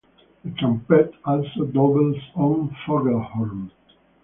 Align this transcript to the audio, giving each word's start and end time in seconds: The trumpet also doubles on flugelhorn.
The 0.43 0.49
trumpet 0.57 1.13
also 1.25 1.65
doubles 1.65 2.17
on 2.33 2.75
flugelhorn. 2.87 3.69